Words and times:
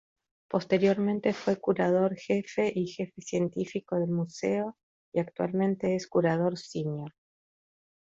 Posteriormente 0.49 1.31
fue 1.31 1.57
Curador 1.61 2.15
jefe 2.15 2.71
y 2.73 2.87
jefe 2.87 3.21
Científico 3.21 3.99
del 3.99 4.09
Museo 4.09 4.75
y 5.13 5.19
actualmente 5.19 5.95
es 5.95 6.07
Curador 6.07 6.57
Senior. 6.57 7.13